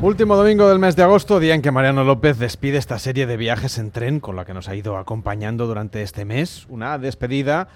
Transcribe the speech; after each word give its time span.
Último 0.00 0.36
domingo 0.36 0.68
del 0.68 0.78
mes 0.78 0.94
de 0.94 1.02
agosto, 1.02 1.40
día 1.40 1.56
en 1.56 1.62
que 1.62 1.72
Mariano 1.72 2.04
López 2.04 2.38
despide 2.38 2.78
esta 2.78 3.00
serie 3.00 3.26
de 3.26 3.36
viajes 3.36 3.78
en 3.78 3.90
tren 3.90 4.20
con 4.20 4.36
la 4.36 4.44
que 4.44 4.54
nos 4.54 4.68
ha 4.68 4.76
ido 4.76 4.96
acompañando 4.96 5.66
durante 5.66 6.02
este 6.02 6.24
mes. 6.24 6.66
Una 6.68 6.98
despedida 6.98 7.66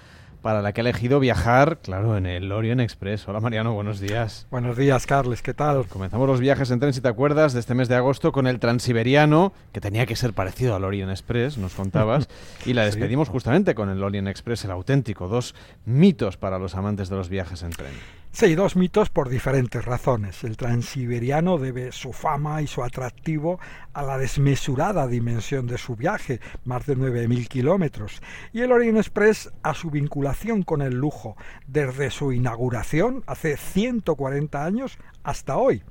para 0.41 0.61
la 0.61 0.71
que 0.71 0.79
ha 0.79 0.83
elegido 0.83 1.19
viajar, 1.19 1.79
claro, 1.79 2.15
en 2.15 2.25
el 2.25 2.49
Orient 2.53 2.79
Express. 2.79 3.27
Hola 3.27 3.41
Mariano, 3.41 3.73
buenos 3.73 3.99
días. 3.99 4.47
Buenos 4.51 4.77
días, 4.77 5.05
Carles, 5.05 5.41
¿qué 5.41 5.53
tal? 5.53 5.85
Comenzamos 5.87 6.25
los 6.25 6.39
viajes 6.39 6.71
en 6.71 6.79
tren, 6.79 6.93
si 6.93 7.01
te 7.01 7.09
acuerdas, 7.09 7.51
de 7.51 7.59
este 7.59 7.75
mes 7.75 7.89
de 7.89 7.95
agosto 7.95 8.31
con 8.31 8.47
el 8.47 8.57
Transiberiano, 8.59 9.51
que 9.73 9.81
tenía 9.81 10.05
que 10.05 10.15
ser 10.15 10.31
parecido 10.31 10.75
al 10.75 10.85
Orient 10.85 11.11
Express, 11.11 11.57
nos 11.57 11.73
contabas, 11.73 12.29
y 12.65 12.71
la 12.71 12.85
despedimos 12.85 13.27
justamente 13.27 13.75
con 13.75 13.89
el 13.89 14.01
Orient 14.01 14.29
Express, 14.29 14.63
el 14.63 14.71
auténtico, 14.71 15.27
dos 15.27 15.55
mitos 15.85 16.37
para 16.37 16.57
los 16.57 16.75
amantes 16.75 17.09
de 17.09 17.17
los 17.17 17.27
viajes 17.27 17.63
en 17.63 17.71
tren. 17.71 18.22
Dos 18.39 18.75
mitos 18.75 19.09
por 19.09 19.29
diferentes 19.29 19.85
razones. 19.85 20.43
El 20.43 20.57
transiberiano 20.57 21.57
debe 21.57 21.91
su 21.91 22.11
fama 22.11 22.61
y 22.61 22.67
su 22.67 22.83
atractivo 22.83 23.59
a 23.93 24.03
la 24.03 24.17
desmesurada 24.17 25.07
dimensión 25.07 25.65
de 25.65 25.77
su 25.77 25.95
viaje, 25.95 26.41
más 26.65 26.85
de 26.85 26.97
9.000 26.97 27.47
kilómetros, 27.47 28.21
y 28.51 28.61
el 28.61 28.71
Orient 28.71 28.97
Express 28.97 29.51
a 29.63 29.73
su 29.73 29.89
vinculación 29.89 30.63
con 30.63 30.81
el 30.81 30.95
lujo, 30.95 31.37
desde 31.67 32.11
su 32.11 32.33
inauguración 32.33 33.23
hace 33.27 33.55
140 33.55 34.65
años 34.65 34.97
hasta 35.23 35.55
hoy. 35.55 35.83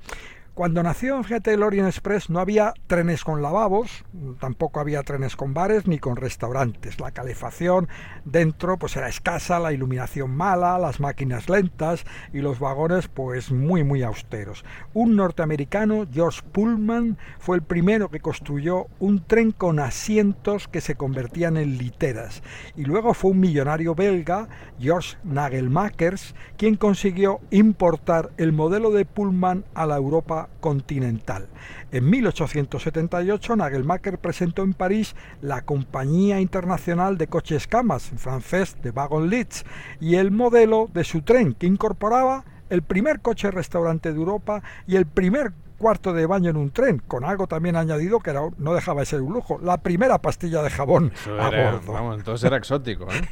Cuando 0.53 0.83
nació, 0.83 1.23
fíjate, 1.23 1.51
el 1.53 1.63
Orient 1.63 1.87
Express 1.87 2.29
no 2.29 2.39
había 2.39 2.75
trenes 2.85 3.23
con 3.23 3.41
lavabos, 3.41 4.05
tampoco 4.39 4.79
había 4.79 5.01
trenes 5.01 5.35
con 5.35 5.55
bares 5.55 5.87
ni 5.87 5.97
con 5.97 6.15
restaurantes. 6.15 6.99
La 6.99 7.09
calefacción 7.09 7.89
dentro 8.23 8.77
pues 8.77 8.95
era 8.95 9.09
escasa, 9.09 9.57
la 9.57 9.73
iluminación 9.73 10.29
mala, 10.29 10.77
las 10.77 10.99
máquinas 10.99 11.49
lentas 11.49 12.05
y 12.33 12.41
los 12.41 12.59
vagones 12.59 13.07
pues 13.07 13.51
muy 13.51 13.83
muy 13.83 14.03
austeros. 14.03 14.63
Un 14.93 15.15
norteamericano, 15.15 16.05
George 16.13 16.43
Pullman, 16.51 17.17
fue 17.39 17.55
el 17.55 17.63
primero 17.63 18.11
que 18.11 18.19
construyó 18.19 18.85
un 18.99 19.25
tren 19.25 19.53
con 19.53 19.79
asientos 19.79 20.67
que 20.67 20.81
se 20.81 20.93
convertían 20.93 21.57
en 21.57 21.79
literas. 21.79 22.43
Y 22.75 22.83
luego 22.83 23.15
fue 23.15 23.31
un 23.31 23.39
millonario 23.39 23.95
belga, 23.95 24.49
George 24.79 25.17
Nagelmakers, 25.23 26.35
quien 26.57 26.75
consiguió 26.75 27.39
importar 27.49 28.29
el 28.37 28.51
modelo 28.51 28.91
de 28.91 29.05
Pullman 29.05 29.65
a 29.73 29.87
la 29.87 29.97
Europa 29.97 30.42
continental. 30.59 31.47
En 31.91 32.09
1878 32.09 33.55
Nagelmacher 33.55 34.17
presentó 34.19 34.63
en 34.63 34.73
París 34.73 35.15
la 35.41 35.63
Compañía 35.63 36.39
Internacional 36.39 37.17
de 37.17 37.27
Coches 37.27 37.67
Camas, 37.67 38.11
en 38.11 38.19
francés 38.19 38.77
de 38.81 38.91
Wagon 38.91 39.29
Leeds, 39.29 39.65
y 39.99 40.15
el 40.15 40.31
modelo 40.31 40.89
de 40.93 41.03
su 41.03 41.21
tren 41.21 41.53
que 41.53 41.67
incorporaba 41.67 42.45
el 42.69 42.81
primer 42.81 43.21
coche 43.21 43.51
restaurante 43.51 44.11
de 44.11 44.17
Europa 44.17 44.63
y 44.87 44.95
el 44.95 45.05
primer 45.05 45.53
cuarto 45.83 46.13
de 46.13 46.25
baño 46.25 46.49
en 46.49 46.55
un 46.55 46.71
tren, 46.71 46.99
con 46.99 47.25
algo 47.25 47.45
también 47.45 47.75
añadido 47.75 48.21
que 48.21 48.31
no 48.31 48.73
dejaba 48.73 49.01
de 49.01 49.05
ser 49.05 49.21
un 49.21 49.33
lujo, 49.33 49.59
la 49.61 49.79
primera 49.79 50.19
pastilla 50.19 50.61
de 50.61 50.69
jabón 50.69 51.11
a 51.37 51.49
bordo. 51.49 51.91
Vamos, 51.91 52.19
entonces 52.19 52.47
era 52.47 52.55
exótico. 52.55 53.05
¿eh? 53.11 53.27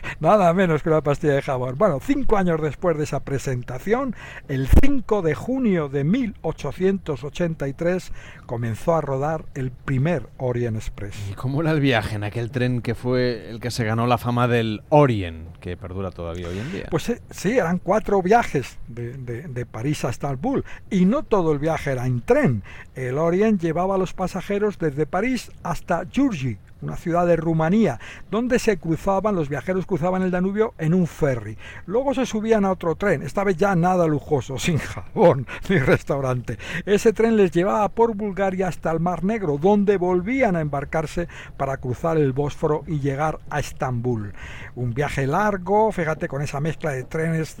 Nada 0.20 0.54
menos 0.54 0.84
que 0.84 0.90
una 0.90 1.00
pastilla 1.00 1.32
de 1.32 1.42
jabón. 1.42 1.76
Bueno, 1.76 1.98
cinco 2.00 2.36
años 2.36 2.62
después 2.62 2.96
de 2.96 3.02
esa 3.02 3.24
presentación, 3.24 4.14
el 4.46 4.68
5 4.80 5.22
de 5.22 5.34
junio 5.34 5.88
de 5.88 6.04
1883, 6.04 8.12
comenzó 8.46 8.94
a 8.94 9.00
rodar 9.00 9.44
el 9.54 9.72
primer 9.72 10.28
Orient 10.36 10.76
Express. 10.76 11.16
¿Y 11.32 11.34
cómo 11.34 11.62
era 11.62 11.72
el 11.72 11.80
viaje 11.80 12.14
en 12.14 12.22
aquel 12.22 12.52
tren 12.52 12.80
que 12.80 12.94
fue 12.94 13.50
el 13.50 13.58
que 13.58 13.72
se 13.72 13.84
ganó 13.84 14.06
la 14.06 14.18
fama 14.18 14.46
del 14.46 14.82
Orient, 14.88 15.56
que 15.56 15.76
perdura 15.76 16.12
todavía 16.12 16.46
hoy 16.46 16.60
en 16.60 16.70
día? 16.70 16.86
Pues 16.92 17.08
eh, 17.08 17.20
sí, 17.30 17.58
eran 17.58 17.78
cuatro 17.78 18.22
viajes 18.22 18.78
de, 18.86 19.14
de, 19.14 19.48
de 19.48 19.66
París 19.66 20.04
a 20.04 20.10
Estambul 20.10 20.64
y 20.90 21.07
no 21.08 21.22
todo 21.22 21.52
el 21.52 21.58
viaje 21.58 21.92
era 21.92 22.06
en 22.06 22.20
tren. 22.20 22.62
El 22.94 23.18
Orient 23.18 23.60
llevaba 23.60 23.96
a 23.96 23.98
los 23.98 24.12
pasajeros 24.12 24.78
desde 24.78 25.06
París 25.06 25.50
hasta 25.62 26.04
Giurgi, 26.10 26.58
una 26.82 26.96
ciudad 26.96 27.26
de 27.26 27.36
Rumanía, 27.36 27.98
donde 28.30 28.58
se 28.58 28.78
cruzaban, 28.78 29.34
los 29.34 29.48
viajeros 29.48 29.86
cruzaban 29.86 30.22
el 30.22 30.30
Danubio 30.30 30.74
en 30.78 30.94
un 30.94 31.06
ferry. 31.06 31.58
Luego 31.86 32.14
se 32.14 32.26
subían 32.26 32.64
a 32.64 32.72
otro 32.72 32.94
tren, 32.94 33.22
esta 33.22 33.44
vez 33.44 33.56
ya 33.56 33.74
nada 33.74 34.06
lujoso, 34.06 34.58
sin 34.58 34.78
jabón 34.78 35.46
ni 35.68 35.78
restaurante. 35.78 36.58
Ese 36.86 37.12
tren 37.12 37.36
les 37.36 37.50
llevaba 37.50 37.88
por 37.88 38.14
Bulgaria 38.14 38.68
hasta 38.68 38.90
el 38.90 39.00
Mar 39.00 39.24
Negro, 39.24 39.58
donde 39.58 39.96
volvían 39.96 40.56
a 40.56 40.60
embarcarse 40.60 41.28
para 41.56 41.78
cruzar 41.78 42.16
el 42.16 42.32
Bósforo 42.32 42.84
y 42.86 43.00
llegar 43.00 43.38
a 43.50 43.60
Estambul. 43.60 44.32
Un 44.74 44.94
viaje 44.94 45.26
largo, 45.26 45.90
fíjate, 45.92 46.28
con 46.28 46.42
esa 46.42 46.60
mezcla 46.60 46.92
de 46.92 47.04
trenes, 47.04 47.56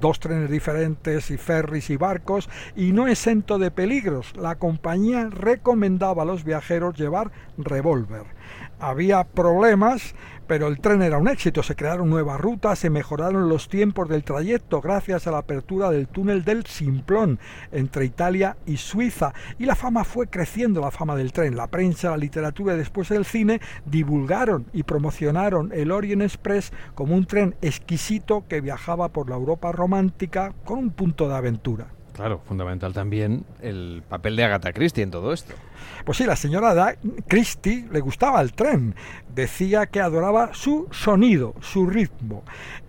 dos 0.00 0.20
trenes 0.20 0.50
diferentes 0.50 1.30
y 1.30 1.36
ferries 1.36 1.90
y 1.90 1.96
barcos, 1.96 2.48
y 2.76 2.92
no 2.92 3.08
exento 3.08 3.58
de 3.58 3.70
peligros. 3.70 4.34
La 4.36 4.56
compañía 4.56 5.28
recomendaba 5.30 6.22
a 6.22 6.26
los 6.26 6.44
viajeros 6.44 6.96
llevar 6.96 7.30
revólver 7.58 8.41
había 8.82 9.22
problemas, 9.22 10.14
pero 10.48 10.66
el 10.66 10.80
tren 10.80 11.02
era 11.02 11.16
un 11.16 11.28
éxito. 11.28 11.62
Se 11.62 11.76
crearon 11.76 12.10
nuevas 12.10 12.40
rutas, 12.40 12.80
se 12.80 12.90
mejoraron 12.90 13.48
los 13.48 13.68
tiempos 13.68 14.08
del 14.08 14.24
trayecto 14.24 14.80
gracias 14.80 15.26
a 15.26 15.30
la 15.30 15.38
apertura 15.38 15.88
del 15.90 16.08
túnel 16.08 16.44
del 16.44 16.66
Simplón 16.66 17.38
entre 17.70 18.04
Italia 18.04 18.56
y 18.66 18.76
Suiza. 18.76 19.32
Y 19.58 19.66
la 19.66 19.76
fama 19.76 20.02
fue 20.02 20.26
creciendo, 20.26 20.80
la 20.80 20.90
fama 20.90 21.14
del 21.14 21.32
tren. 21.32 21.56
La 21.56 21.68
prensa, 21.68 22.10
la 22.10 22.16
literatura 22.16 22.74
y 22.74 22.78
después 22.78 23.10
el 23.12 23.24
cine 23.24 23.60
divulgaron 23.86 24.66
y 24.72 24.82
promocionaron 24.82 25.70
el 25.72 25.92
Orient 25.92 26.22
Express 26.22 26.72
como 26.94 27.14
un 27.14 27.26
tren 27.26 27.54
exquisito 27.62 28.44
que 28.48 28.60
viajaba 28.60 29.10
por 29.10 29.30
la 29.30 29.36
Europa 29.36 29.70
romántica 29.70 30.54
con 30.64 30.78
un 30.78 30.90
punto 30.90 31.28
de 31.28 31.36
aventura. 31.36 31.86
Claro, 32.14 32.40
fundamental 32.44 32.92
también 32.92 33.44
el 33.62 34.02
papel 34.08 34.36
de 34.36 34.44
Agatha 34.44 34.72
Christie 34.72 35.04
en 35.04 35.10
todo 35.10 35.32
esto. 35.32 35.54
Pues 36.04 36.18
sí, 36.18 36.24
la 36.24 36.36
señora 36.36 36.96
Christie 37.28 37.88
le 37.90 38.00
gustaba 38.00 38.40
el 38.40 38.52
tren, 38.52 38.94
decía 39.34 39.86
que 39.86 40.00
adoraba 40.00 40.54
su 40.54 40.88
sonido, 40.90 41.54
su 41.60 41.86
ritmo. 41.86 42.42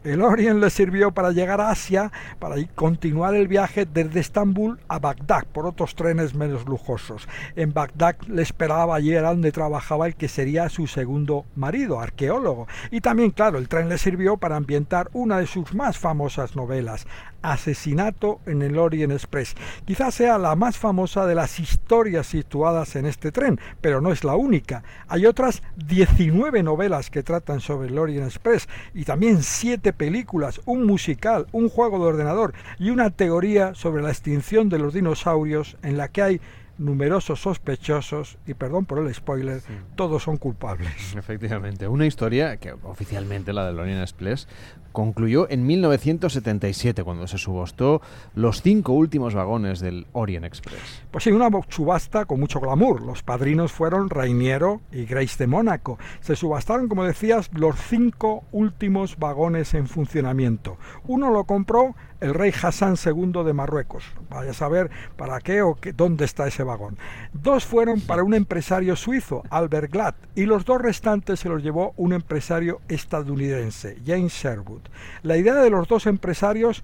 El 0.04 0.22
Orient 0.22 0.60
le 0.60 0.70
sirvió 0.70 1.12
para 1.12 1.32
llegar 1.32 1.62
a 1.62 1.70
Asia, 1.70 2.12
para 2.40 2.56
continuar 2.76 3.36
el 3.36 3.48
viaje 3.48 3.86
desde 3.86 4.20
Estambul 4.20 4.80
a 4.90 5.00
Bagdad 5.00 5.46
por 5.54 5.66
otros 5.66 5.96
trenes 5.96 6.36
menos 6.36 6.66
lujosos. 6.66 7.28
En 7.56 7.74
Bagdad 7.74 8.18
le 8.28 8.42
esperaba 8.42 8.96
allí 8.96 9.14
era 9.14 9.30
donde 9.30 9.54
trabajaba 9.54 10.08
el 10.08 10.16
que 10.16 10.28
sería 10.28 10.68
su 10.68 10.88
segundo 10.88 11.46
marido, 11.56 12.02
arqueólogo. 12.02 12.68
Y 12.92 13.00
también, 13.00 13.32
claro, 13.32 13.58
el 13.58 13.70
tren 13.70 13.88
le 13.88 13.98
sirvió 13.98 14.36
para 14.36 14.58
ambientar 14.58 15.10
una 15.14 15.38
de 15.38 15.48
sus 15.48 15.74
más 15.74 15.98
famosas 15.98 16.56
novelas, 16.56 17.08
Asesinato 17.42 18.40
en 18.46 18.62
el 18.62 18.78
Orient 18.78 19.14
Express. 19.14 19.56
Quizás 19.86 20.16
sea 20.16 20.38
la 20.38 20.56
más 20.56 20.78
famosa 20.78 21.26
de 21.26 21.36
las 21.36 21.60
historias 21.60 22.28
situadas 22.28 22.83
en 22.96 23.06
este 23.06 23.32
tren, 23.32 23.60
pero 23.82 24.02
no 24.02 24.12
es 24.12 24.24
la 24.24 24.36
única. 24.36 24.84
Hay 25.08 25.26
otras 25.26 25.64
19 25.88 26.64
novelas 26.64 27.10
que 27.10 27.24
tratan 27.24 27.60
sobre 27.60 27.88
el 27.88 27.98
Orient 27.98 28.28
Express 28.28 28.68
y 28.94 29.06
también 29.06 29.44
7 29.44 29.94
películas, 29.94 30.62
un 30.66 30.86
musical, 30.86 31.48
un 31.52 31.70
juego 31.70 32.00
de 32.00 32.06
ordenador 32.06 32.54
y 32.80 32.90
una 32.90 33.10
teoría 33.10 33.74
sobre 33.74 34.04
la 34.04 34.10
extinción 34.10 34.70
de 34.70 34.80
los 34.80 34.94
dinosaurios 34.94 35.78
en 35.82 35.98
la 35.98 36.10
que 36.10 36.22
hay 36.22 36.42
numerosos 36.78 37.40
sospechosos 37.40 38.38
y 38.48 38.56
perdón 38.56 38.86
por 38.86 39.00
el 39.00 39.14
spoiler, 39.14 39.62
todos 39.96 40.24
son 40.24 40.38
culpables. 40.38 41.16
Efectivamente, 41.16 41.88
una 41.88 42.06
historia 42.06 42.58
que 42.58 42.74
oficialmente 42.84 43.54
la 43.54 43.72
de 43.72 43.80
Orient 43.80 44.02
Express 44.02 44.48
concluyó 44.94 45.50
en 45.50 45.66
1977 45.66 47.04
cuando 47.04 47.28
se 47.28 47.38
subastó 47.38 48.02
los 48.36 48.62
cinco 48.62 48.94
últimos 48.94 49.34
vagones 49.34 49.82
del 49.82 50.08
Orient 50.14 50.46
Express. 50.46 51.04
Pues 51.12 51.26
sí, 51.26 51.32
una 51.32 51.50
subasta 51.68 52.26
con 52.26 52.40
mucho 52.40 52.62
glamour. 52.62 53.02
Los 53.02 53.24
padrinos 53.24 53.74
fueron 53.74 54.10
Rainiero 54.10 54.80
y 54.92 55.04
Grace 55.06 55.36
de 55.38 55.48
Mónaco. 55.48 56.00
Se 56.22 56.36
subastaron, 56.38 56.88
como 56.88 57.04
decías, 57.04 57.50
los 57.54 57.76
cinco 57.90 58.46
últimos 58.52 59.18
vagones 59.18 59.74
en 59.74 59.88
funcionamiento. 59.88 60.78
Uno 61.06 61.30
lo 61.32 61.44
compró 61.44 61.96
el 62.24 62.34
rey 62.34 62.54
Hassan 62.62 62.96
II 63.04 63.44
de 63.44 63.52
Marruecos. 63.52 64.06
Vaya 64.30 64.52
a 64.52 64.54
saber 64.54 64.90
para 65.18 65.42
qué 65.42 65.62
o 65.62 65.78
dónde 65.96 66.24
está 66.24 66.48
ese 66.48 66.64
vagón. 66.64 66.98
Dos 67.34 67.66
fueron 67.66 68.00
para 68.00 68.24
un 68.24 68.34
empresario 68.34 68.96
suizo, 68.96 69.44
Albert 69.50 69.92
Glatt, 69.92 70.16
y 70.34 70.46
los 70.46 70.64
dos 70.64 70.82
restantes 70.82 71.42
se 71.42 71.50
los 71.50 71.62
llevó 71.62 71.94
un 71.98 72.14
empresario 72.14 72.80
estadounidense, 72.88 73.98
James 74.06 74.32
Sherwood. 74.32 74.83
La 75.22 75.38
idea 75.38 75.56
de 75.56 75.70
los 75.70 75.88
dos 75.88 76.06
empresarios 76.08 76.84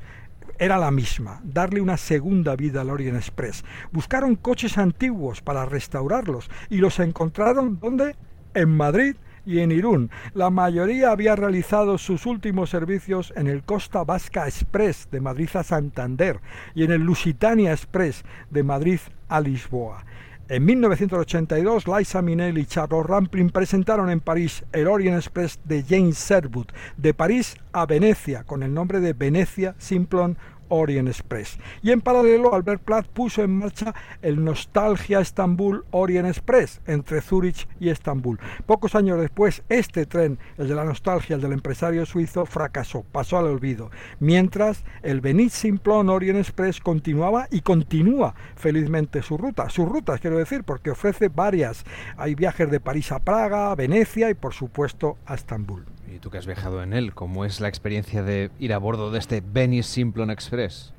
era 0.59 0.77
la 0.77 0.91
misma, 0.91 1.39
darle 1.43 1.79
una 1.79 1.97
segunda 1.97 2.55
vida 2.55 2.81
al 2.81 2.89
Orient 2.89 3.17
Express. 3.17 3.63
Buscaron 3.91 4.35
coches 4.35 4.77
antiguos 4.77 5.41
para 5.41 5.65
restaurarlos 5.65 6.49
y 6.69 6.77
los 6.77 6.99
encontraron 6.99 7.79
¿dónde? 7.79 8.15
En 8.53 8.75
Madrid 8.75 9.15
y 9.45 9.59
en 9.59 9.71
Irún. 9.71 10.11
La 10.33 10.49
mayoría 10.49 11.11
había 11.11 11.35
realizado 11.35 11.97
sus 11.97 12.25
últimos 12.25 12.69
servicios 12.69 13.33
en 13.35 13.47
el 13.47 13.63
Costa 13.63 14.03
Vasca 14.03 14.47
Express 14.47 15.07
de 15.11 15.21
Madrid 15.21 15.49
a 15.53 15.63
Santander 15.63 16.39
y 16.75 16.83
en 16.83 16.91
el 16.91 17.01
Lusitania 17.01 17.71
Express 17.71 18.23
de 18.49 18.63
Madrid 18.63 18.99
a 19.29 19.39
Lisboa. 19.39 20.05
En 20.51 20.65
1982, 20.65 21.87
Liza 21.87 22.23
Minnelli 22.23 22.61
y 22.61 22.65
Charles 22.65 23.05
Rampling 23.05 23.51
presentaron 23.51 24.09
en 24.09 24.19
París 24.19 24.63
el 24.71 24.87
Orient 24.87 25.17
Express 25.17 25.59
de 25.63 25.83
James 25.87 26.17
Sherwood, 26.17 26.69
de 26.97 27.13
París 27.13 27.55
a 27.71 27.85
Venecia, 27.85 28.43
con 28.45 28.63
el 28.63 28.73
nombre 28.73 28.99
de 28.99 29.13
Venecia 29.13 29.75
Simplon 29.77 30.39
Orient 30.69 31.07
Express. 31.07 31.57
Y 31.81 31.91
en 31.91 32.01
paralelo, 32.01 32.53
Albert 32.55 32.81
Platt 32.81 33.07
puso 33.07 33.43
en 33.43 33.57
marcha 33.57 33.93
el 34.21 34.43
Nostalgia 34.43 35.19
Estambul 35.19 35.85
Orient 35.91 36.27
Express 36.27 36.81
entre 36.87 37.21
Zurich 37.21 37.67
y 37.79 37.89
Estambul. 37.89 38.39
Pocos 38.65 38.95
años 38.95 39.19
después, 39.19 39.63
este 39.69 40.05
tren, 40.05 40.39
el 40.57 40.67
de 40.67 40.75
la 40.75 40.85
nostalgia, 40.85 41.35
el 41.35 41.41
del 41.41 41.53
empresario 41.53 42.05
suizo, 42.05 42.45
fracasó, 42.45 43.03
pasó 43.11 43.37
al 43.37 43.47
olvido. 43.47 43.91
Mientras, 44.19 44.83
el 45.03 45.21
Benit 45.21 45.51
Simplon 45.51 46.09
Orient 46.09 46.39
Express 46.39 46.79
continuaba 46.79 47.47
y 47.51 47.61
continúa 47.61 48.35
felizmente 48.55 49.21
su 49.21 49.37
ruta. 49.37 49.69
Sus 49.69 49.87
rutas, 49.87 50.19
quiero 50.19 50.37
decir, 50.37 50.63
porque 50.63 50.91
ofrece 50.91 51.29
varias. 51.29 51.83
Hay 52.17 52.35
viajes 52.35 52.69
de 52.69 52.79
París 52.79 53.11
a 53.11 53.19
Praga, 53.19 53.71
a 53.71 53.75
Venecia 53.75 54.29
y, 54.29 54.33
por 54.33 54.53
supuesto, 54.53 55.17
a 55.25 55.35
Estambul. 55.35 55.85
¿Y 56.11 56.19
tú 56.19 56.29
que 56.31 56.37
has 56.37 56.45
viajado 56.45 56.81
en 56.81 56.93
él? 56.93 57.13
¿Cómo 57.13 57.45
es 57.45 57.61
la 57.61 57.67
experiencia 57.67 58.23
de 58.23 58.49
ir 58.59 58.73
a 58.73 58.79
bordo 58.79 59.11
de 59.11 59.19
este 59.19 59.41
Venice 59.45 59.89
Simplon 59.89 60.31
Express? 60.31 60.93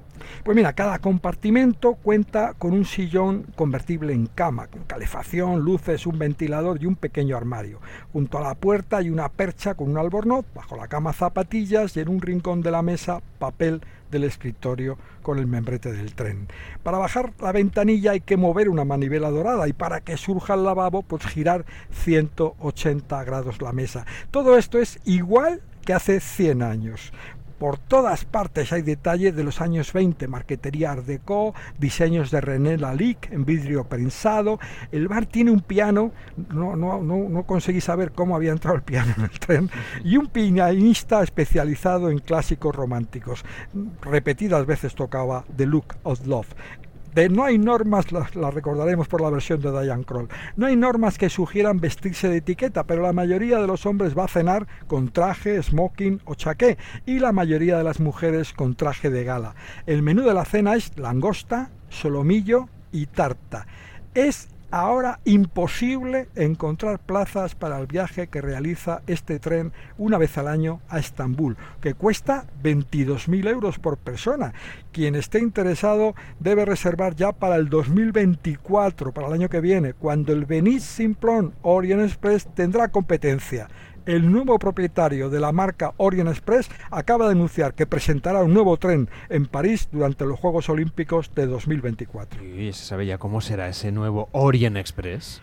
Pues 0.44 0.56
mira, 0.56 0.72
cada 0.72 0.98
compartimento 0.98 1.94
cuenta 1.94 2.54
con 2.54 2.72
un 2.72 2.84
sillón 2.84 3.46
convertible 3.56 4.12
en 4.12 4.26
cama, 4.26 4.66
con 4.68 4.84
calefacción, 4.84 5.60
luces, 5.60 6.06
un 6.06 6.18
ventilador 6.18 6.82
y 6.82 6.86
un 6.86 6.96
pequeño 6.96 7.36
armario. 7.36 7.80
Junto 8.12 8.38
a 8.38 8.42
la 8.42 8.54
puerta 8.54 8.98
hay 8.98 9.10
una 9.10 9.28
percha 9.28 9.74
con 9.74 9.90
un 9.90 9.98
albornoz, 9.98 10.44
bajo 10.54 10.76
la 10.76 10.88
cama 10.88 11.12
zapatillas 11.12 11.96
y 11.96 12.00
en 12.00 12.08
un 12.08 12.20
rincón 12.20 12.62
de 12.62 12.70
la 12.70 12.82
mesa 12.82 13.22
papel 13.38 13.80
del 14.10 14.24
escritorio 14.24 14.98
con 15.22 15.38
el 15.38 15.46
membrete 15.46 15.92
del 15.92 16.14
tren. 16.14 16.48
Para 16.82 16.98
bajar 16.98 17.32
la 17.40 17.52
ventanilla 17.52 18.12
hay 18.12 18.20
que 18.20 18.36
mover 18.36 18.68
una 18.68 18.84
manivela 18.84 19.30
dorada 19.30 19.68
y 19.68 19.72
para 19.72 20.00
que 20.00 20.16
surja 20.16 20.54
el 20.54 20.64
lavabo 20.64 21.02
pues 21.02 21.24
girar 21.26 21.64
180 21.90 23.24
grados 23.24 23.62
la 23.62 23.72
mesa. 23.72 24.06
Todo 24.30 24.56
esto 24.56 24.78
es 24.78 24.98
igual 25.04 25.62
que 25.84 25.94
hace 25.94 26.20
100 26.20 26.62
años. 26.62 27.12
Por 27.60 27.76
todas 27.76 28.24
partes 28.24 28.72
hay 28.72 28.80
detalles 28.80 29.36
de 29.36 29.44
los 29.44 29.60
años 29.60 29.92
20, 29.92 30.26
marquetería 30.28 30.92
Art 30.92 31.04
Deco, 31.04 31.54
diseños 31.78 32.30
de 32.30 32.40
René 32.40 32.78
Lalique 32.78 33.28
en 33.34 33.44
vidrio 33.44 33.84
prensado. 33.84 34.58
El 34.90 35.08
bar 35.08 35.26
tiene 35.26 35.50
un 35.50 35.60
piano, 35.60 36.10
no, 36.54 36.74
no, 36.74 37.02
no, 37.02 37.28
no 37.28 37.42
conseguí 37.42 37.82
saber 37.82 38.12
cómo 38.12 38.34
había 38.34 38.52
entrado 38.52 38.76
el 38.76 38.82
piano 38.82 39.12
en 39.14 39.24
el 39.24 39.38
tren, 39.38 39.70
y 40.02 40.16
un 40.16 40.28
pianista 40.28 41.22
especializado 41.22 42.08
en 42.08 42.20
clásicos 42.20 42.74
románticos. 42.74 43.44
Repetidas 44.00 44.64
veces 44.64 44.94
tocaba 44.94 45.44
The 45.54 45.66
Look 45.66 45.96
of 46.04 46.26
Love 46.26 46.48
de 47.14 47.28
no 47.28 47.44
hay 47.44 47.58
normas, 47.58 48.12
las 48.12 48.36
la 48.36 48.50
recordaremos 48.50 49.08
por 49.08 49.20
la 49.20 49.30
versión 49.30 49.60
de 49.60 49.70
Diane 49.70 50.04
Kroll, 50.04 50.28
no 50.56 50.66
hay 50.66 50.76
normas 50.76 51.18
que 51.18 51.28
sugieran 51.28 51.80
vestirse 51.80 52.28
de 52.28 52.38
etiqueta, 52.38 52.84
pero 52.84 53.02
la 53.02 53.12
mayoría 53.12 53.58
de 53.58 53.66
los 53.66 53.86
hombres 53.86 54.16
va 54.16 54.24
a 54.24 54.28
cenar 54.28 54.66
con 54.86 55.10
traje, 55.10 55.62
smoking 55.62 56.20
o 56.24 56.34
chaqué 56.34 56.78
y 57.06 57.18
la 57.18 57.32
mayoría 57.32 57.78
de 57.78 57.84
las 57.84 58.00
mujeres 58.00 58.52
con 58.52 58.74
traje 58.74 59.10
de 59.10 59.24
gala. 59.24 59.54
El 59.86 60.02
menú 60.02 60.22
de 60.22 60.34
la 60.34 60.44
cena 60.44 60.74
es 60.74 60.96
langosta, 60.98 61.70
solomillo 61.88 62.68
y 62.92 63.06
tarta. 63.06 63.66
Es 64.14 64.48
ahora 64.70 65.20
imposible 65.24 66.28
encontrar 66.34 66.98
plazas 66.98 67.54
para 67.54 67.78
el 67.78 67.86
viaje 67.86 68.28
que 68.28 68.40
realiza 68.40 69.02
este 69.06 69.38
tren 69.38 69.72
una 69.98 70.18
vez 70.18 70.38
al 70.38 70.48
año 70.48 70.80
a 70.88 70.98
Estambul, 70.98 71.56
que 71.80 71.94
cuesta 71.94 72.46
22.000 72.62 73.48
euros 73.48 73.78
por 73.78 73.96
persona. 73.96 74.52
Quien 74.92 75.14
esté 75.14 75.40
interesado 75.40 76.14
debe 76.38 76.64
reservar 76.64 77.14
ya 77.14 77.32
para 77.32 77.56
el 77.56 77.68
2024, 77.68 79.12
para 79.12 79.28
el 79.28 79.34
año 79.34 79.48
que 79.48 79.60
viene, 79.60 79.94
cuando 79.94 80.32
el 80.32 80.46
Venice 80.46 80.86
Simplon 80.86 81.54
Orient 81.62 82.02
Express 82.02 82.48
tendrá 82.54 82.88
competencia 82.88 83.68
el 84.10 84.30
nuevo 84.30 84.58
propietario 84.58 85.30
de 85.30 85.38
la 85.38 85.52
marca 85.52 85.94
Orient 85.96 86.28
Express 86.28 86.68
acaba 86.90 87.26
de 87.26 87.32
anunciar 87.32 87.74
que 87.74 87.86
presentará 87.86 88.42
un 88.42 88.52
nuevo 88.52 88.76
tren 88.76 89.08
en 89.28 89.46
París 89.46 89.88
durante 89.92 90.24
los 90.24 90.38
Juegos 90.38 90.68
Olímpicos 90.68 91.32
de 91.34 91.46
2024. 91.46 92.44
¿Y 92.44 92.72
se 92.72 92.84
sabe 92.84 93.06
ya 93.06 93.18
cómo 93.18 93.40
será 93.40 93.68
ese 93.68 93.92
nuevo 93.92 94.28
Orient 94.32 94.76
Express? 94.76 95.40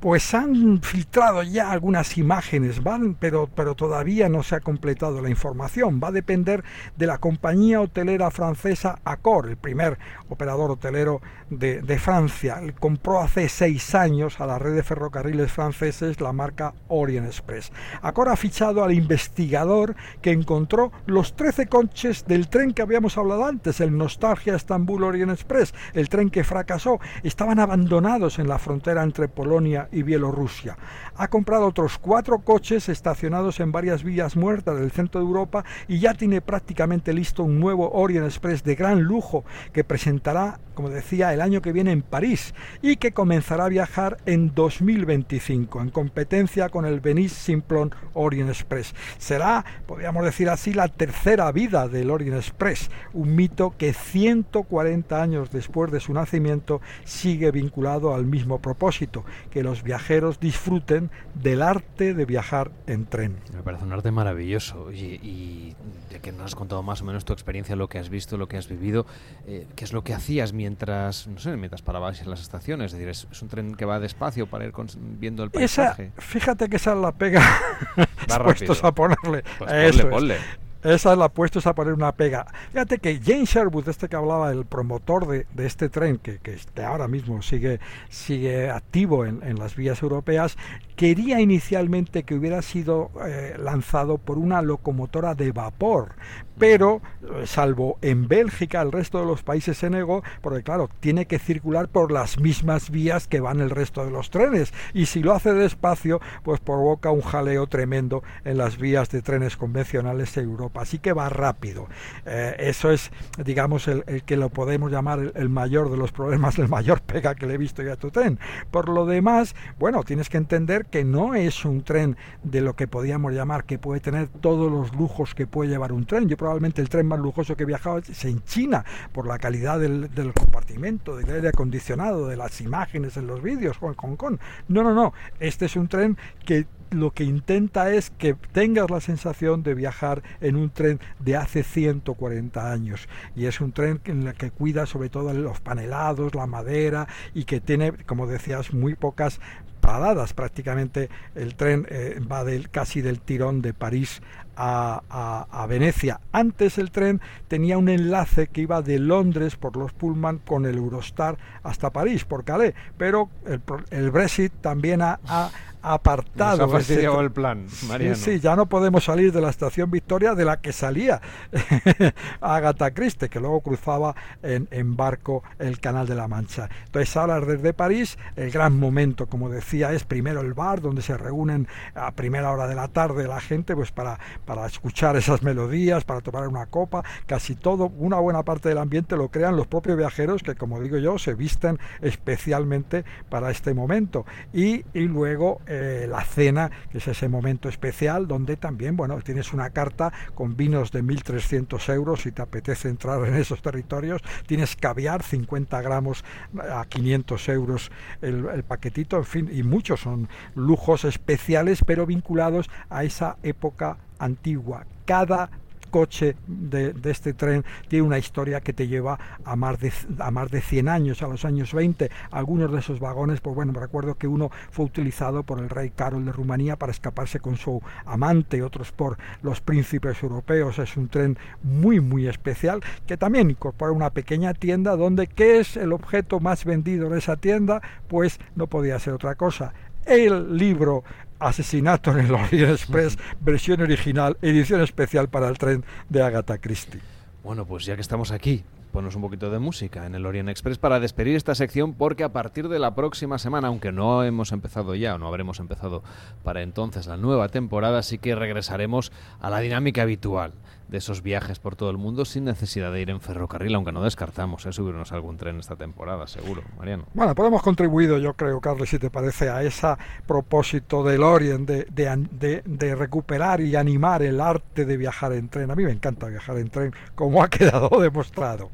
Pues 0.00 0.32
han 0.32 0.80
filtrado 0.80 1.42
ya 1.42 1.72
algunas 1.72 2.18
imágenes, 2.18 2.84
¿van? 2.84 3.14
Pero, 3.14 3.48
pero 3.52 3.74
todavía 3.74 4.28
no 4.28 4.44
se 4.44 4.54
ha 4.54 4.60
completado 4.60 5.20
la 5.20 5.28
información. 5.28 6.00
Va 6.02 6.08
a 6.08 6.12
depender 6.12 6.62
de 6.96 7.06
la 7.06 7.18
compañía 7.18 7.80
hotelera 7.80 8.30
francesa 8.30 9.00
Accor, 9.04 9.48
el 9.48 9.56
primer 9.56 9.98
operador 10.28 10.70
hotelero 10.70 11.20
de, 11.50 11.82
de 11.82 11.98
Francia. 11.98 12.60
compró 12.78 13.20
hace 13.20 13.48
seis 13.48 13.94
años 13.96 14.40
a 14.40 14.46
la 14.46 14.60
red 14.60 14.76
de 14.76 14.84
ferrocarriles 14.84 15.50
franceses 15.50 16.20
la 16.20 16.32
marca 16.32 16.74
Orient 16.86 17.26
Express. 17.26 17.72
Accor 18.00 18.28
ha 18.28 18.36
fichado 18.36 18.84
al 18.84 18.92
investigador 18.92 19.96
que 20.22 20.30
encontró 20.30 20.92
los 21.06 21.34
13 21.34 21.66
coches 21.66 22.24
del 22.26 22.48
tren 22.48 22.72
que 22.72 22.82
habíamos 22.82 23.18
hablado 23.18 23.46
antes, 23.46 23.80
el 23.80 23.96
Nostalgia 23.96 24.54
Estambul 24.54 25.02
Orient 25.02 25.32
Express, 25.32 25.74
el 25.94 26.08
tren 26.08 26.30
que 26.30 26.44
fracasó. 26.44 27.00
Estaban 27.24 27.58
abandonados 27.58 28.38
en 28.38 28.46
la 28.46 28.60
frontera 28.60 29.02
entre 29.02 29.26
Polonia 29.26 29.87
y 29.92 30.02
Bielorrusia. 30.02 30.76
Ha 31.16 31.28
comprado 31.28 31.66
otros 31.66 31.98
cuatro 31.98 32.38
coches 32.38 32.88
estacionados 32.88 33.60
en 33.60 33.72
varias 33.72 34.04
vías 34.04 34.36
muertas 34.36 34.78
del 34.78 34.90
centro 34.90 35.20
de 35.20 35.26
Europa 35.26 35.64
y 35.88 35.98
ya 35.98 36.14
tiene 36.14 36.40
prácticamente 36.40 37.12
listo 37.12 37.42
un 37.42 37.58
nuevo 37.58 37.90
Orient 37.92 38.26
Express 38.26 38.62
de 38.62 38.74
gran 38.74 39.02
lujo 39.02 39.44
que 39.72 39.84
presentará, 39.84 40.60
como 40.74 40.90
decía, 40.90 41.34
el 41.34 41.40
año 41.40 41.60
que 41.60 41.72
viene 41.72 41.92
en 41.92 42.02
París 42.02 42.54
y 42.82 42.96
que 42.96 43.12
comenzará 43.12 43.64
a 43.64 43.68
viajar 43.68 44.18
en 44.26 44.54
2025 44.54 45.80
en 45.80 45.90
competencia 45.90 46.68
con 46.68 46.84
el 46.84 47.00
Venice 47.00 47.34
Simplon 47.34 47.94
Orient 48.14 48.50
Express. 48.50 48.94
Será, 49.18 49.64
podríamos 49.86 50.24
decir 50.24 50.48
así, 50.48 50.72
la 50.72 50.88
tercera 50.88 51.50
vida 51.52 51.88
del 51.88 52.10
Orient 52.10 52.36
Express, 52.36 52.90
un 53.12 53.34
mito 53.34 53.74
que 53.76 53.92
140 53.92 55.20
años 55.20 55.50
después 55.50 55.90
de 55.90 56.00
su 56.00 56.12
nacimiento 56.12 56.80
sigue 57.04 57.50
vinculado 57.50 58.14
al 58.14 58.26
mismo 58.26 58.60
propósito, 58.60 59.24
que 59.50 59.62
los 59.62 59.77
viajeros 59.82 60.40
disfruten 60.40 61.10
del 61.34 61.62
arte 61.62 62.14
de 62.14 62.24
viajar 62.24 62.70
en 62.86 63.06
tren. 63.06 63.36
Me 63.54 63.62
parece 63.62 63.84
un 63.84 63.92
arte 63.92 64.10
maravilloso 64.10 64.92
y, 64.92 65.20
y 65.22 65.76
de 66.10 66.20
que 66.20 66.32
nos 66.32 66.46
has 66.46 66.54
contado 66.54 66.82
más 66.82 67.02
o 67.02 67.04
menos 67.04 67.24
tu 67.24 67.32
experiencia, 67.32 67.76
lo 67.76 67.88
que 67.88 67.98
has 67.98 68.08
visto, 68.08 68.36
lo 68.36 68.48
que 68.48 68.56
has 68.56 68.68
vivido, 68.68 69.06
eh, 69.46 69.66
qué 69.76 69.84
es 69.84 69.92
lo 69.92 70.02
que 70.02 70.14
hacías 70.14 70.52
mientras, 70.52 71.26
no 71.26 71.38
sé, 71.38 71.56
mientras 71.56 71.82
parabas 71.82 72.20
en 72.20 72.30
las 72.30 72.40
estaciones. 72.40 72.92
Es 72.92 72.98
decir, 72.98 73.08
es, 73.08 73.42
un 73.42 73.48
tren 73.48 73.74
que 73.74 73.84
va 73.84 74.00
despacio 74.00 74.46
para 74.48 74.64
ir 74.64 74.72
viendo 75.18 75.44
el 75.44 75.50
paisaje. 75.50 76.12
fíjate 76.18 76.68
que 76.68 76.76
esa 76.76 76.92
es 76.92 76.98
la 76.98 77.12
pega. 77.12 77.42
puestos 78.44 78.84
a 78.84 78.92
ponerle. 78.92 79.44
Pues 79.58 79.72
Eso 79.72 80.08
ponle. 80.08 80.36
Esa 80.82 81.12
es 81.12 81.18
la 81.18 81.28
puestos 81.28 81.66
a 81.66 81.74
poner 81.74 81.92
una 81.92 82.12
pega. 82.12 82.46
Fíjate 82.70 82.98
que 82.98 83.20
James 83.20 83.48
Sherwood, 83.48 83.88
este 83.88 84.08
que 84.08 84.14
hablaba, 84.14 84.52
el 84.52 84.64
promotor 84.64 85.26
de, 85.26 85.46
este 85.66 85.88
tren, 85.88 86.18
que, 86.18 86.38
que, 86.38 86.56
ahora 86.82 87.08
mismo 87.08 87.42
sigue, 87.42 87.80
sigue 88.08 88.70
activo 88.70 89.24
en, 89.24 89.42
en, 89.42 89.58
las 89.58 89.74
vías 89.74 90.00
europeas, 90.02 90.56
quería 90.94 91.40
inicialmente 91.40 92.22
que 92.22 92.34
hubiera 92.34 92.62
sido 92.62 93.10
eh, 93.26 93.56
lanzado 93.58 94.18
por 94.18 94.38
una 94.38 94.62
locomotora 94.62 95.34
de 95.34 95.52
vapor, 95.52 96.14
pero 96.58 97.00
eh, 97.22 97.46
salvo 97.46 97.98
en 98.02 98.26
Bélgica, 98.26 98.82
el 98.82 98.92
resto 98.92 99.20
de 99.20 99.26
los 99.26 99.42
países 99.42 99.78
se 99.78 99.90
negó, 99.90 100.22
porque 100.42 100.62
claro, 100.62 100.90
tiene 101.00 101.26
que 101.26 101.38
circular 101.38 101.88
por 101.88 102.10
las 102.10 102.40
mismas 102.40 102.90
vías 102.90 103.28
que 103.28 103.40
van 103.40 103.60
el 103.60 103.70
resto 103.70 104.04
de 104.04 104.10
los 104.10 104.30
trenes, 104.30 104.72
y 104.92 105.06
si 105.06 105.22
lo 105.22 105.34
hace 105.34 105.52
despacio, 105.54 106.20
pues 106.42 106.58
provoca 106.60 107.10
un 107.10 107.22
jaleo 107.22 107.66
tremendo 107.68 108.22
en 108.44 108.58
las 108.58 108.76
vías 108.76 109.08
de 109.10 109.22
trenes 109.22 109.56
convencionales 109.56 110.36
en 110.36 110.48
Así 110.74 110.98
que 110.98 111.12
va 111.12 111.28
rápido. 111.28 111.88
Eh, 112.26 112.56
eso 112.58 112.90
es, 112.90 113.10
digamos, 113.44 113.88
el, 113.88 114.04
que 114.24 114.36
lo 114.36 114.48
podemos 114.50 114.90
llamar 114.90 115.32
el, 115.34 115.48
mayor 115.48 115.90
de 115.90 115.96
los 115.96 116.12
problemas, 116.12 116.58
el 116.58 116.68
mayor 116.68 117.00
pega 117.00 117.34
que 117.34 117.46
le 117.46 117.54
he 117.54 117.58
visto 117.58 117.82
yo 117.82 117.92
a 117.92 117.96
tu 117.96 118.10
tren. 118.10 118.38
Por 118.70 118.88
lo 118.88 119.06
demás, 119.06 119.54
bueno, 119.78 120.02
tienes 120.04 120.28
que 120.28 120.36
entender 120.36 120.86
que 120.86 121.04
no 121.04 121.34
es 121.34 121.64
un 121.64 121.82
tren 121.82 122.16
de 122.42 122.60
lo 122.60 122.74
que 122.76 122.86
podíamos 122.86 123.32
llamar 123.32 123.64
que 123.64 123.78
puede 123.78 124.00
tener 124.00 124.28
todos 124.28 124.70
los 124.70 124.94
lujos 124.94 125.34
que 125.34 125.46
puede 125.46 125.70
llevar 125.70 125.92
un 125.92 126.06
tren. 126.06 126.28
Yo 126.28 126.36
probablemente 126.36 126.80
el 126.82 126.88
tren 126.88 127.06
más 127.06 127.18
lujoso 127.18 127.56
que 127.56 127.64
he 127.64 127.66
viajado 127.66 127.98
es 127.98 128.24
en 128.24 128.42
China, 128.44 128.84
por 129.12 129.26
la 129.26 129.38
calidad 129.38 129.78
del, 129.78 130.12
del 130.14 130.32
compartimento, 130.32 131.16
del 131.16 131.30
aire 131.30 131.48
acondicionado, 131.48 132.28
de 132.28 132.36
las 132.36 132.60
imágenes 132.60 133.16
en 133.16 133.26
los 133.26 133.42
vídeos, 133.42 133.76
o 133.80 133.88
en 133.88 133.94
Hong 133.94 134.16
Kong. 134.16 134.38
No, 134.68 134.82
no, 134.82 134.94
no. 134.94 135.12
Este 135.40 135.66
es 135.66 135.76
un 135.76 135.88
tren 135.88 136.16
que 136.44 136.66
lo 136.90 137.12
que 137.12 137.24
intenta 137.24 137.92
es 137.92 138.10
que 138.10 138.34
tengas 138.52 138.90
la 138.90 139.00
sensación 139.00 139.62
de 139.62 139.74
viajar 139.74 140.22
en 140.40 140.56
un 140.56 140.70
tren 140.70 141.00
de 141.18 141.36
hace 141.36 141.62
140 141.62 142.72
años. 142.72 143.08
Y 143.36 143.46
es 143.46 143.60
un 143.60 143.72
tren 143.72 144.00
en 144.04 144.26
el 144.26 144.34
que 144.34 144.50
cuida 144.50 144.86
sobre 144.86 145.08
todo 145.08 145.32
los 145.32 145.60
panelados, 145.60 146.34
la 146.34 146.46
madera 146.46 147.08
y 147.34 147.44
que 147.44 147.60
tiene, 147.60 147.92
como 147.92 148.26
decías, 148.26 148.72
muy 148.72 148.94
pocas 148.94 149.40
paradas 149.80 150.34
prácticamente 150.34 151.08
el 151.34 151.54
tren 151.54 151.86
eh, 151.88 152.20
va 152.30 152.44
del, 152.44 152.68
casi 152.68 153.00
del 153.00 153.20
tirón 153.20 153.62
de 153.62 153.72
París 153.72 154.22
a, 154.60 155.46
a, 155.50 155.66
Venecia. 155.66 156.20
Antes 156.32 156.78
el 156.78 156.90
tren 156.90 157.20
tenía 157.46 157.78
un 157.78 157.88
enlace 157.88 158.48
que 158.48 158.62
iba 158.62 158.82
de 158.82 158.98
Londres 158.98 159.54
por 159.54 159.76
los 159.76 159.92
Pullman 159.92 160.38
con 160.38 160.66
el 160.66 160.76
Eurostar 160.76 161.38
hasta 161.62 161.90
París, 161.90 162.24
por 162.24 162.44
Calais, 162.44 162.74
pero 162.96 163.30
el, 163.46 163.62
el 163.90 164.10
Brexit 164.10 164.52
también 164.60 165.00
ha, 165.02 165.20
ha 165.28 165.50
apartado. 165.82 166.66
Nos 166.66 166.90
ha 166.90 167.20
el 167.20 167.30
plan, 167.30 167.66
Mariano. 167.86 168.14
Sí, 168.16 168.32
sí, 168.32 168.40
ya 168.40 168.56
no 168.56 168.66
podemos 168.66 169.04
salir 169.04 169.32
de 169.32 169.40
la 169.40 169.50
estación 169.50 169.90
Victoria 169.90 170.34
de 170.34 170.44
la 170.44 170.60
que 170.60 170.72
salía 170.72 171.20
Agatha 172.40 172.92
Christie, 172.92 173.28
que 173.28 173.40
luego 173.40 173.60
cruzaba 173.60 174.14
en, 174.42 174.68
en, 174.70 174.96
barco 174.96 175.42
el 175.58 175.80
Canal 175.80 176.06
de 176.06 176.14
la 176.14 176.28
Mancha. 176.28 176.68
Entonces, 176.86 177.16
ahora 177.16 177.40
desde 177.40 177.72
París, 177.72 178.18
el 178.36 178.50
gran 178.50 178.78
momento, 178.78 179.26
como 179.26 179.48
decía, 179.48 179.92
es 179.92 180.04
primero 180.04 180.40
el 180.40 180.54
bar, 180.54 180.80
donde 180.80 181.02
se 181.02 181.16
reúnen 181.16 181.68
a 181.94 182.12
primera 182.12 182.50
hora 182.50 182.66
de 182.66 182.74
la 182.74 182.88
tarde 182.88 183.28
la 183.28 183.40
gente, 183.40 183.74
pues 183.74 183.92
para, 183.92 184.18
para 184.48 184.64
escuchar 184.64 185.14
esas 185.14 185.42
melodías, 185.42 186.04
para 186.04 186.22
tomar 186.22 186.48
una 186.48 186.64
copa, 186.64 187.04
casi 187.26 187.54
todo, 187.54 187.92
una 187.98 188.18
buena 188.18 188.44
parte 188.44 188.70
del 188.70 188.78
ambiente 188.78 189.14
lo 189.14 189.28
crean 189.28 189.56
los 189.56 189.66
propios 189.66 189.98
viajeros 189.98 190.42
que, 190.42 190.54
como 190.54 190.80
digo 190.80 190.96
yo, 190.96 191.18
se 191.18 191.34
visten 191.34 191.78
especialmente 192.00 193.04
para 193.28 193.50
este 193.50 193.74
momento. 193.74 194.24
Y, 194.54 194.84
luego 194.94 195.60
eh, 195.66 196.06
la 196.08 196.24
cena, 196.24 196.70
que 196.90 196.96
es 196.96 197.06
ese 197.08 197.28
momento 197.28 197.68
especial 197.68 198.26
donde 198.26 198.56
también, 198.56 198.96
bueno, 198.96 199.20
tienes 199.20 199.52
una 199.52 199.68
carta 199.68 200.14
con 200.34 200.56
vinos 200.56 200.92
de 200.92 201.04
1.300 201.04 201.92
euros 201.92 202.22
si 202.22 202.32
te 202.32 202.40
apetece 202.40 202.88
entrar 202.88 203.22
en 203.26 203.34
esos 203.34 203.60
territorios, 203.60 204.22
tienes 204.46 204.76
caviar 204.76 205.22
50 205.22 205.82
gramos 205.82 206.24
a 206.58 206.86
500 206.86 207.48
euros 207.50 207.92
el, 208.22 208.46
el 208.46 208.62
paquetito, 208.62 209.18
en 209.18 209.24
fin, 209.24 209.50
y 209.52 209.62
muchos 209.62 210.00
son 210.00 210.26
lujos 210.54 211.04
especiales, 211.04 211.84
pero 211.84 212.06
vinculados 212.06 212.70
a 212.88 213.04
esa 213.04 213.36
época 213.42 213.98
antigua. 214.18 214.84
Cada 215.04 215.50
coche 215.88 216.36
de, 216.46 216.94
este 217.04 217.32
tren 217.32 217.64
tiene 217.88 218.06
una 218.06 218.18
historia 218.18 218.60
que 218.60 218.72
te 218.72 218.86
lleva 218.86 219.18
a 219.44 219.56
más, 219.56 219.80
de, 219.80 219.92
a 220.18 220.30
más 220.30 220.50
de 220.50 220.60
100 220.60 220.88
años, 220.88 221.22
a 221.22 221.28
los 221.28 221.44
años 221.44 221.72
20. 221.72 222.10
Algunos 222.30 222.70
de 222.70 222.78
esos 222.78 223.00
vagones, 223.00 223.40
pues 223.40 223.56
bueno, 223.56 223.72
me 223.72 223.80
recuerdo 223.80 224.14
que 224.14 224.26
uno 224.26 224.50
fue 224.70 224.84
utilizado 224.84 225.42
por 225.42 225.58
el 225.58 225.68
rey 225.68 225.90
Carol 225.90 226.24
de 226.24 226.32
Rumanía 226.32 226.76
para 226.76 226.92
escaparse 226.92 227.40
con 227.40 227.56
su 227.56 227.82
amante, 228.04 228.62
otros 228.62 228.92
por 228.92 229.18
los 229.42 229.60
príncipes 229.60 230.22
europeos. 230.22 230.78
Es 230.78 230.96
un 230.96 231.08
tren 231.08 231.38
muy, 231.62 232.00
muy 232.00 232.28
especial 232.28 232.80
que 233.06 233.16
también 233.16 233.50
incorpora 233.50 233.92
una 233.92 234.10
pequeña 234.10 234.54
tienda 234.54 234.96
donde, 234.96 235.26
¿qué 235.26 235.60
es 235.60 235.76
el 235.76 235.92
objeto 235.92 236.40
más 236.40 236.64
vendido 236.64 237.10
de 237.10 237.18
esa 237.18 237.36
tienda? 237.36 237.80
Pues 238.08 238.38
no 238.54 238.66
podía 238.66 238.98
ser 238.98 239.14
otra 239.14 239.34
cosa 239.34 239.72
el 240.08 240.56
libro 240.56 241.04
Asesinato 241.38 242.10
en 242.12 242.26
el 242.26 242.34
Orient 242.34 242.72
Express, 242.72 243.18
versión 243.40 243.80
original, 243.80 244.36
edición 244.42 244.80
especial 244.80 245.28
para 245.28 245.48
el 245.48 245.58
tren 245.58 245.84
de 246.08 246.22
Agatha 246.22 246.58
Christie. 246.58 247.00
Bueno, 247.44 247.64
pues 247.64 247.84
ya 247.84 247.94
que 247.94 248.00
estamos 248.00 248.32
aquí, 248.32 248.64
ponnos 248.92 249.14
un 249.14 249.22
poquito 249.22 249.50
de 249.50 249.58
música 249.58 250.06
en 250.06 250.14
el 250.14 250.26
Orient 250.26 250.48
Express 250.48 250.78
para 250.78 250.98
despedir 250.98 251.36
esta 251.36 251.54
sección 251.54 251.94
porque 251.94 252.24
a 252.24 252.32
partir 252.32 252.68
de 252.68 252.78
la 252.78 252.94
próxima 252.94 253.38
semana, 253.38 253.68
aunque 253.68 253.92
no 253.92 254.24
hemos 254.24 254.52
empezado 254.52 254.94
ya 254.94 255.14
o 255.14 255.18
no 255.18 255.28
habremos 255.28 255.60
empezado 255.60 256.02
para 256.42 256.62
entonces 256.62 257.06
la 257.06 257.16
nueva 257.16 257.48
temporada, 257.48 258.02
sí 258.02 258.18
que 258.18 258.34
regresaremos 258.34 259.12
a 259.40 259.50
la 259.50 259.60
dinámica 259.60 260.02
habitual 260.02 260.52
de 260.88 260.98
esos 260.98 261.22
viajes 261.22 261.58
por 261.58 261.76
todo 261.76 261.90
el 261.90 261.98
mundo 261.98 262.24
sin 262.24 262.44
necesidad 262.44 262.92
de 262.92 263.00
ir 263.00 263.10
en 263.10 263.20
ferrocarril, 263.20 263.74
aunque 263.74 263.92
no 263.92 264.02
descartamos 264.02 264.64
¿eh? 264.66 264.72
subirnos 264.72 265.12
a 265.12 265.16
algún 265.16 265.36
tren 265.36 265.58
esta 265.58 265.76
temporada, 265.76 266.26
seguro, 266.26 266.62
Mariano. 266.76 267.04
Bueno, 267.14 267.34
pues 267.34 267.48
hemos 267.48 267.62
contribuido, 267.62 268.18
yo 268.18 268.34
creo, 268.34 268.60
Carlos, 268.60 268.88
si 268.88 268.98
te 268.98 269.10
parece, 269.10 269.50
a 269.50 269.62
ese 269.62 269.88
propósito 270.26 271.02
del 271.02 271.22
Orient 271.22 271.68
de, 271.68 271.86
de, 272.30 272.62
de, 272.64 272.94
recuperar 272.94 273.60
y 273.60 273.76
animar 273.76 274.22
el 274.22 274.40
arte 274.40 274.84
de 274.84 274.96
viajar 274.96 275.32
en 275.32 275.48
tren. 275.48 275.70
A 275.70 275.76
mí 275.76 275.84
me 275.84 275.92
encanta 275.92 276.26
viajar 276.26 276.58
en 276.58 276.70
tren, 276.70 276.94
como 277.14 277.42
ha 277.42 277.48
quedado 277.48 277.88
demostrado. 278.00 278.70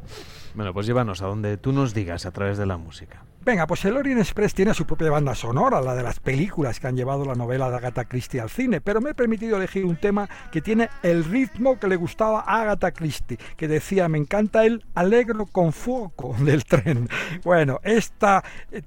Bueno, 0.55 0.73
pues 0.73 0.87
llévanos 0.87 1.21
a 1.21 1.27
donde 1.27 1.57
tú 1.57 1.73
nos 1.73 1.95
digas 1.95 2.27
a 2.27 2.31
través 2.31 2.59
de 2.59 2.67
la 2.67 2.77
música. 2.77 3.25
Venga, 3.45 3.67
pues 3.67 3.85
el 3.85 3.99
Orient 3.99 4.21
Express 4.21 4.55
tiene 4.55 4.73
su 4.73 4.87
propia 4.87 5.11
banda 5.11 5.35
sonora, 5.35 5.83
la 5.83 5.95
de 5.95 6.03
las 6.03 6.19
películas 6.19 6.81
que 6.81 6.87
han 6.87 6.97
llevado 6.97 7.27
la 7.27 7.35
novela 7.35 7.69
de 7.69 7.77
Agatha 7.77 8.07
Christie 8.07 8.41
al 8.41 8.49
cine, 8.49 8.81
pero 8.81 9.03
me 9.03 9.11
he 9.11 9.15
permitido 9.15 9.59
elegir 9.59 9.85
un 9.85 9.97
tema 9.97 10.31
que 10.51 10.63
tiene 10.63 10.89
el 11.03 11.25
ritmo 11.25 11.79
que 11.79 11.87
le 11.87 11.97
gustaba 11.97 12.41
a 12.41 12.63
Agatha 12.63 12.93
Christie, 12.93 13.37
que 13.59 13.69
decía, 13.69 14.09
me 14.09 14.17
encanta 14.17 14.65
el 14.65 14.83
alegro 14.95 15.45
con 15.45 15.75
foco 15.75 16.35
del 16.41 16.65
tren. 16.65 17.07
Bueno, 17.45 17.81
este 17.83 18.27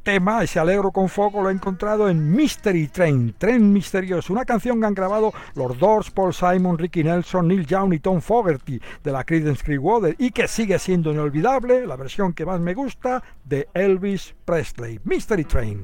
tema, 0.02 0.42
ese 0.42 0.60
alegro 0.60 0.90
con 0.90 1.08
foco, 1.08 1.44
lo 1.44 1.52
he 1.52 1.54
encontrado 1.54 2.10
en 2.10 2.32
Mystery 2.36 2.88
Train, 2.88 3.36
Tren 3.38 3.72
Misterioso, 3.72 4.34
una 4.34 4.46
canción 4.46 4.80
que 4.80 4.88
han 4.88 4.96
grabado 4.96 5.34
los 5.54 5.78
Doors, 5.78 6.10
Paul 6.10 6.34
Simon, 6.34 6.80
Ricky 6.80 7.04
Nelson, 7.04 7.48
Neil 7.48 7.68
Young 7.68 7.94
y 7.94 8.00
Tom 8.00 8.22
Fogerty 8.22 8.82
de 9.04 9.12
la 9.12 9.24
Creedence 9.24 9.64
Clearwater 9.64 10.16
y 10.18 10.32
que 10.32 10.48
sigue 10.48 10.80
siendo 10.80 11.12
inolvidable, 11.12 11.86
la 11.86 11.96
versión 11.96 12.34
que 12.34 12.44
más 12.44 12.60
me 12.60 12.74
gusta, 12.74 13.22
de 13.46 13.68
Elvis 13.76 14.34
Presley, 14.48 14.98
Mystery 15.04 15.44
Train. 15.44 15.84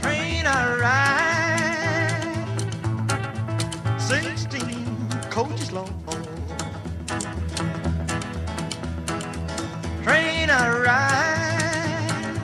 Train 0.00 0.46
I 0.46 0.76
ride, 0.78 2.46
16 4.00 4.86
coaches 5.28 5.72
long. 5.72 5.90
Train 10.04 10.50
I 10.50 10.68
ride, 10.86 12.38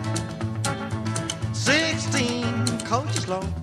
16 1.54 2.80
coaches 2.80 3.28
long. 3.28 3.54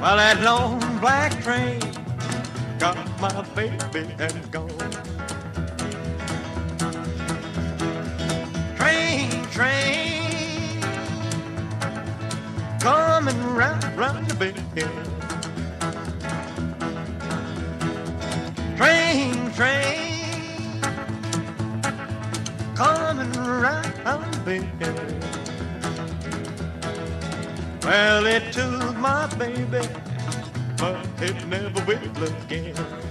Well, 0.00 0.16
that 0.16 0.40
long 0.42 0.80
black 0.98 1.40
train 1.44 1.91
my 3.22 3.42
baby 3.54 3.78
and 4.18 4.50
gone. 4.50 4.68
Train, 8.76 9.30
train, 9.52 10.80
coming 12.80 13.40
round, 13.54 13.84
round 13.96 14.26
the 14.26 14.34
bend. 14.34 14.58
Train, 18.76 19.52
train, 19.52 20.80
coming 22.74 23.32
round 23.34 24.34
the 24.44 24.66
bend. 24.80 25.24
Well, 27.84 28.26
it 28.26 28.52
took 28.52 28.96
my 28.96 29.28
baby 29.36 29.86
but 30.82 31.06
it 31.22 31.46
never 31.46 31.80
will 31.84 32.24
again. 32.24 33.01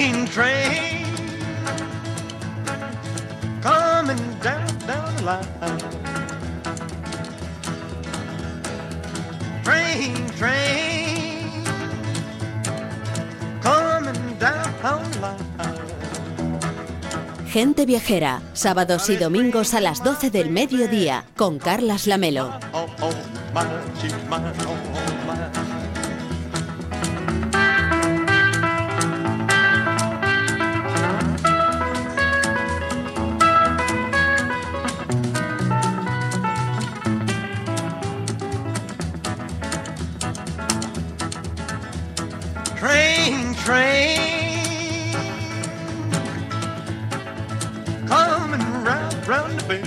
Train, 0.00 0.24
train, 0.28 1.04
coming 3.60 4.16
down, 4.42 4.66
down 4.86 5.14
the 5.16 5.22
line. 5.22 5.44
Train, 9.62 10.26
train, 10.38 11.62
coming 13.60 14.38
down 14.38 15.10
the 15.12 15.20
line. 15.20 15.36
Gente 17.52 17.84
Viajera, 17.84 18.40
sábados 18.54 19.10
y 19.10 19.16
domingos 19.16 19.74
a 19.74 19.82
las 19.82 20.02
12 20.02 20.30
del 20.30 20.48
mediodía, 20.48 21.26
con 21.36 21.58
Carlas 21.58 22.06
Lamelo. 22.06 22.58
Train, 43.70 45.12
train, 45.12 45.36
coming 48.08 48.60
round, 48.82 49.28
round 49.28 49.60
the 49.60 49.64
bend. 49.68 49.86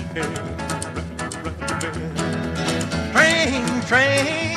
train 3.86 4.56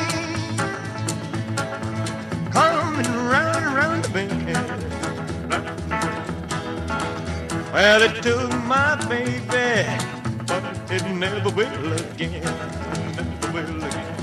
coming 2.53 3.13
round 3.27 3.67
round 3.75 4.05
the 4.05 4.11
bend. 4.15 4.87
Well, 7.73 8.03
it 8.03 8.23
took 8.23 8.49
my 8.65 8.95
baby, 9.09 9.91
but 10.47 10.63
it 10.89 11.05
never 11.11 11.51
will 11.51 11.93
again. 11.95 12.45
Never 13.17 13.53
will 13.53 13.85
again. 13.85 14.16